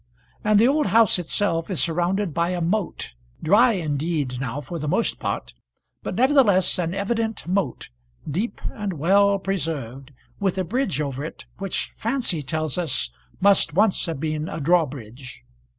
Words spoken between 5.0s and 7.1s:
part, but nevertheless an